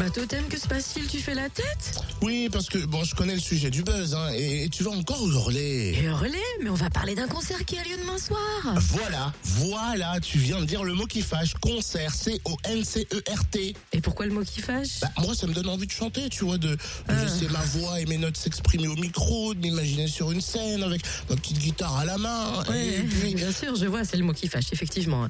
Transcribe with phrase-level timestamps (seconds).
[0.00, 1.06] Bah Totem, que se passe-t-il?
[1.08, 2.00] Tu fais la tête?
[2.22, 4.92] Oui, parce que bon, je connais le sujet du buzz, hein, et, et tu vas
[4.92, 6.08] encore hurler.
[6.10, 8.40] Relais Mais on va parler d'un concert qui a lieu demain soir
[8.76, 11.52] Voilà, voilà, tu viens de dire le mot qui fâche.
[11.60, 13.74] Concert, C-O-N-C-E-R-t.
[13.92, 15.00] Et pourquoi le mot qui fâche?
[15.02, 17.22] Bah, moi, ça me donne envie de chanter, tu vois, de, de Ah.
[17.22, 21.02] laisser ma voix et mes notes s'exprimer au micro, de m'imaginer sur une scène avec
[21.28, 22.62] ma petite guitare à la main.
[22.70, 25.28] Ouais, et puis, bien sûr, je vois, c'est le mot qui fâche, effectivement.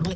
[0.00, 0.12] Bon,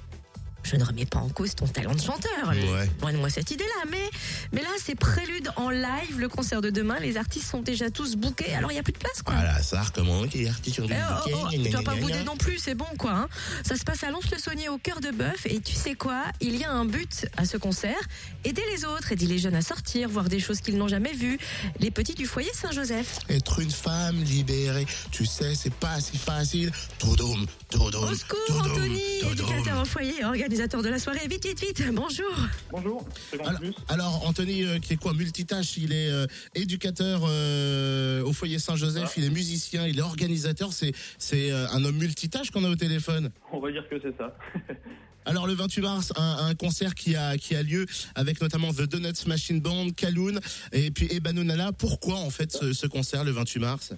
[0.63, 2.49] je ne remets pas en cause ton talent de chanteur.
[2.49, 2.89] Ouais.
[3.01, 4.11] Loin de moi cette idée-là, mais,
[4.53, 6.99] mais là, c'est prélude en live, le concert de demain.
[7.01, 9.35] Les artistes sont déjà tous bookés, alors il n'y a plus de place, quoi.
[9.35, 10.95] voilà, ça recommence, qui est artiste sur Eh, du
[11.35, 13.13] oh, oh, tu vas pas bouder non plus, c'est bon quoi.
[13.13, 13.29] hein.
[13.65, 16.25] Ça se passe à Lons-le-Saunier au cœur de bœuf et tu sais quoi?
[16.41, 17.99] Il y a un but à ce concert
[18.45, 21.39] aider les autres, aider les jeunes à sortir, voir des choses qu'ils n'ont jamais vues.
[21.81, 23.21] Les petits du foyer Saint-Joseph.
[23.29, 26.71] Être une femme libérée, tu sais, c'est pas si facile.
[26.99, 29.49] Toudoum, toudoum, Au secours, toudoum, Anthony, toudoum.
[29.53, 31.27] éducateur au foyer, organisateur de la soirée.
[31.29, 31.83] Vite, vite, vite.
[31.93, 32.35] Bonjour.
[32.71, 33.07] Bonjour,
[33.45, 38.59] Alors, alors, Anthony, euh, qui est quoi Multitâche, il est euh, éducateur euh, au foyer
[38.59, 39.15] Saint-Joseph, Ah.
[39.17, 43.31] il est musicien, il est organisateur, c'est c'est un homme multitâche qu'on a au téléphone.
[43.53, 44.37] On va dire que c'est ça.
[45.25, 48.83] Alors le 28 mars, un, un concert qui a qui a lieu avec notamment The
[48.83, 50.41] Donuts Machine Band, Kaloun
[50.73, 51.73] et puis Ebanonala.
[51.73, 53.93] Pourquoi en fait ce, ce concert le 28 mars?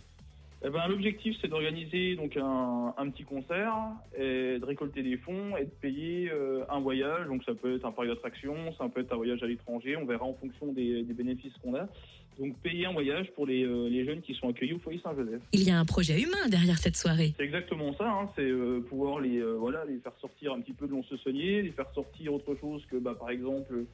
[0.66, 3.74] Eh ben, L'objectif, c'est d'organiser donc un, un petit concert,
[4.16, 7.26] et de récolter des fonds et de payer euh, un voyage.
[7.26, 9.96] Donc ça peut être un parc d'attractions, ça peut être un voyage à l'étranger.
[9.96, 11.86] On verra en fonction des, des bénéfices qu'on a.
[12.38, 15.42] Donc payer un voyage pour les, euh, les jeunes qui sont accueillis au foyer Saint-Joseph.
[15.52, 17.34] Il y a un projet humain derrière cette soirée.
[17.36, 18.10] C'est exactement ça.
[18.10, 18.30] hein.
[18.34, 21.60] C'est euh, pouvoir les voilà les faire sortir un petit peu de l'on se soigner,
[21.60, 23.84] les faire sortir autre chose que bah, par exemple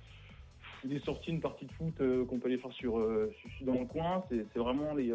[0.85, 1.95] des sorties, une partie de foot
[2.29, 2.95] qu'on peut aller faire sur,
[3.63, 4.25] dans le coin.
[4.31, 5.13] C'est vraiment les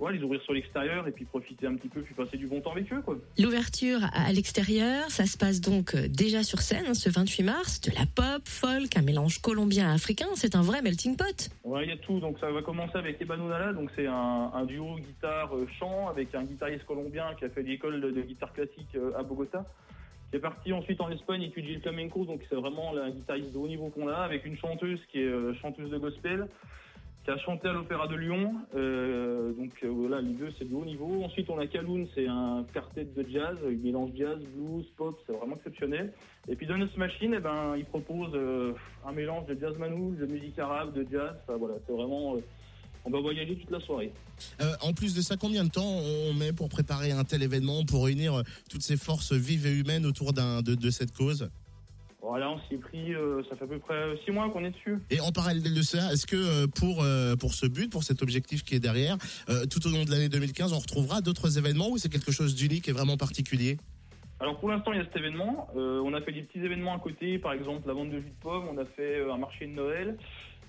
[0.00, 2.60] ouais, les ouvrir sur l'extérieur et puis profiter un petit peu puis passer du bon
[2.60, 3.16] temps avec eux quoi.
[3.38, 7.80] L'ouverture à l'extérieur, ça se passe donc euh, déjà sur scène hein, ce 28 mars.
[7.80, 10.26] De la pop, folk, un mélange colombien-africain.
[10.34, 11.50] C'est un vrai melting pot.
[11.64, 12.20] Ouais, il y a tout.
[12.20, 13.72] Donc ça va commencer avec Ebanonala.
[13.72, 18.10] Donc c'est un, un duo guitare-chant avec un guitariste colombien qui a fait l'école de,
[18.10, 19.64] de guitare classique euh, à Bogota.
[20.30, 22.24] Qui est parti ensuite en Espagne étudier le flamenco.
[22.24, 25.26] Donc c'est vraiment la guitariste de haut niveau qu'on a avec une chanteuse qui est
[25.26, 26.48] euh, chanteuse de gospel
[27.26, 28.54] qui a chanté à l'Opéra de Lyon.
[28.76, 31.24] Euh, donc euh, voilà, les deux c'est de haut niveau.
[31.24, 35.32] Ensuite on a Kaloun, c'est un quartet de jazz, il mélange jazz, blues, pop, c'est
[35.32, 36.12] vraiment exceptionnel.
[36.48, 40.26] Et puis Donuts Machine, eh ben, il propose euh, un mélange de jazz manouche, de
[40.26, 41.34] musique arabe, de jazz.
[41.42, 42.36] Enfin, voilà, c'est vraiment.
[43.04, 44.12] on va voyager toute la soirée.
[44.80, 45.98] En plus de ça, combien de temps
[46.28, 50.06] on met pour préparer un tel événement, pour réunir toutes ces forces vives et humaines
[50.06, 51.50] autour de cette cause?
[52.28, 54.72] Voilà, on s'y est pris, euh, ça fait à peu près six mois qu'on est
[54.72, 54.98] dessus.
[55.10, 58.20] Et en parallèle de ça, est-ce que euh, pour euh, pour ce but, pour cet
[58.20, 59.16] objectif qui est derrière,
[59.48, 62.56] euh, tout au long de l'année 2015, on retrouvera d'autres événements ou c'est quelque chose
[62.56, 63.78] d'unique et vraiment particulier?
[64.38, 65.68] Alors pour l'instant, il y a cet événement.
[65.76, 68.30] Euh, on a fait des petits événements à côté, par exemple la vente de jus
[68.30, 70.18] de pomme, on a fait euh, un marché de Noël.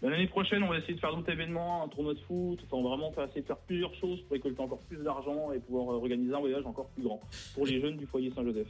[0.02, 2.60] Ben, L'année prochaine, on va essayer de faire d'autres événements, un tournoi de foot.
[2.64, 5.52] Enfin, on va vraiment faire, essayer de faire plusieurs choses pour récolter encore plus d'argent
[5.52, 7.20] et pouvoir euh, organiser un voyage encore plus grand
[7.56, 8.68] pour les jeunes du foyer Saint-Joseph.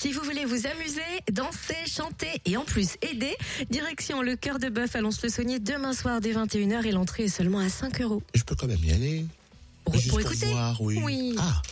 [0.00, 1.00] Si vous voulez vous amuser,
[1.32, 3.36] danser, chanter et en plus aider,
[3.68, 7.58] direction le cœur de bœuf à Lons-le-Saunier demain soir dès 21h et l'entrée est seulement
[7.58, 8.22] à 5 euros.
[8.32, 9.24] Je peux quand même y aller.
[9.84, 11.00] Pour, pour pour écouter voir, oui.
[11.02, 11.34] Oui.
[11.40, 11.62] Ah,